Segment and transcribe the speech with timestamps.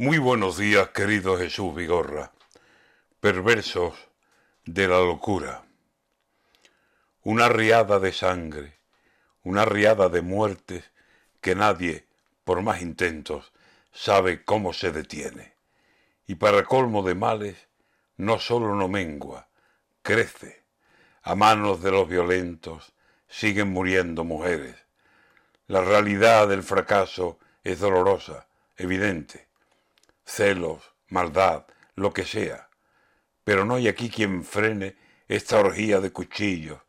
[0.00, 2.30] Muy buenos días, querido Jesús Vigorra,
[3.18, 3.94] perversos
[4.64, 5.64] de la locura.
[7.24, 8.78] Una riada de sangre,
[9.42, 10.84] una riada de muertes
[11.40, 12.06] que nadie,
[12.44, 13.52] por más intentos,
[13.90, 15.54] sabe cómo se detiene.
[16.28, 17.56] Y para colmo de males,
[18.16, 19.48] no solo no mengua,
[20.02, 20.62] crece.
[21.22, 22.92] A manos de los violentos
[23.26, 24.76] siguen muriendo mujeres.
[25.66, 28.46] La realidad del fracaso es dolorosa,
[28.76, 29.47] evidente
[30.28, 32.68] celos, maldad, lo que sea.
[33.44, 34.96] Pero no hay aquí quien frene
[35.26, 36.80] esta orgía de cuchillos,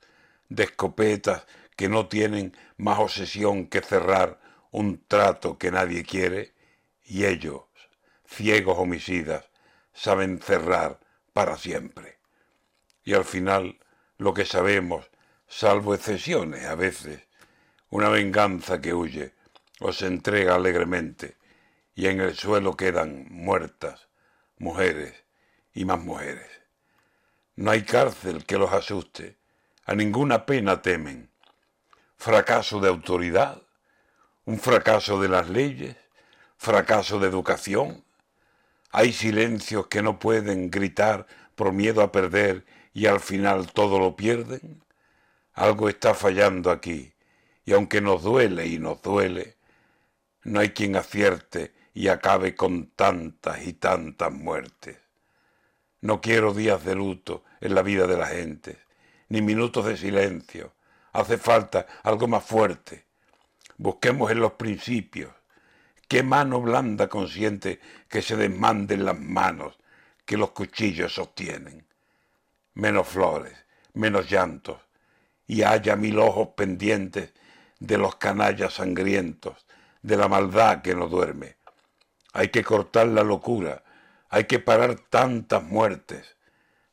[0.49, 1.45] de escopetas
[1.77, 6.53] que no tienen más obsesión que cerrar un trato que nadie quiere,
[7.05, 7.62] y ellos,
[8.27, 9.49] ciegos homicidas,
[9.93, 10.99] saben cerrar
[11.34, 12.20] para siempre.
[13.03, 13.79] Y al final,
[14.17, 15.09] lo que sabemos,
[15.48, 17.21] salvo excepciones a veces,
[17.90, 19.34] una venganza que huye
[19.79, 21.37] o se entrega alegremente,
[21.99, 24.07] y en el suelo quedan muertas
[24.57, 25.26] mujeres
[25.73, 26.49] y más mujeres.
[27.57, 29.35] No hay cárcel que los asuste,
[29.84, 31.29] a ninguna pena temen.
[32.15, 33.62] Fracaso de autoridad,
[34.46, 35.98] un fracaso de las leyes,
[36.55, 38.05] fracaso de educación.
[38.91, 44.16] Hay silencios que no pueden gritar por miedo a perder y al final todo lo
[44.16, 44.82] pierden.
[45.51, 47.12] Algo está fallando aquí
[47.66, 49.57] y aunque nos duele y nos duele,
[50.45, 54.97] no hay quien acierte y acabe con tantas y tantas muertes.
[55.99, 58.79] No quiero días de luto en la vida de la gente,
[59.27, 60.71] ni minutos de silencio.
[61.11, 63.03] Hace falta algo más fuerte.
[63.75, 65.33] Busquemos en los principios.
[66.07, 69.77] ¿Qué mano blanda consciente que se desmanden las manos
[70.23, 71.85] que los cuchillos sostienen?
[72.75, 73.57] Menos flores,
[73.94, 74.79] menos llantos,
[75.47, 77.33] y haya mil ojos pendientes
[77.77, 79.67] de los canallas sangrientos,
[80.01, 81.59] de la maldad que no duerme
[82.34, 83.84] hay que cortar la locura,
[84.30, 86.35] hay que parar tantas muertes,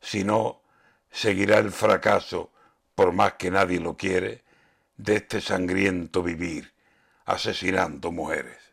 [0.00, 0.62] si no,
[1.10, 2.50] seguirá el fracaso,
[2.94, 4.42] por más que nadie lo quiere,
[4.96, 6.72] de este sangriento vivir,
[7.24, 8.66] asesinando mujeres.